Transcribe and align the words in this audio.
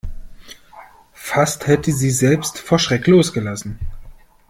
Fast 1.13 1.67
hätte 1.67 1.91
sie 1.93 2.09
selbst 2.09 2.57
vor 2.57 2.79
Schreck 2.79 3.05
losgelassen. 3.05 3.77